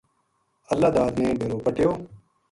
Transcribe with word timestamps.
اللہ 0.71 0.89
داد 0.95 1.13
نے 1.21 1.27
ڈیرو 1.39 1.57
پَٹیو 1.65 1.91